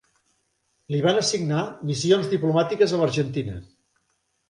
[0.95, 3.63] Li van assignar missions diplomàtiques a l'Argentina.